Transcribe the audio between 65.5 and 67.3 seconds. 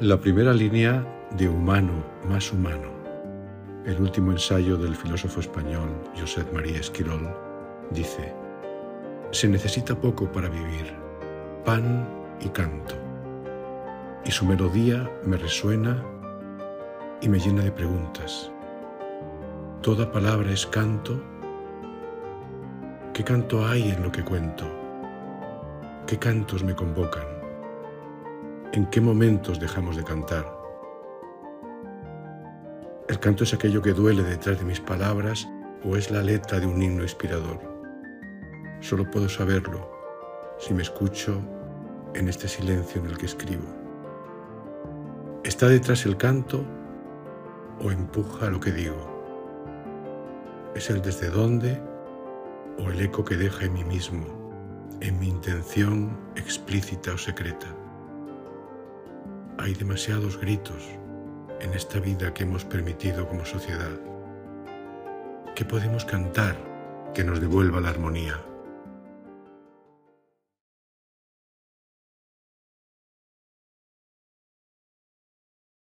¿Qué podemos cantar que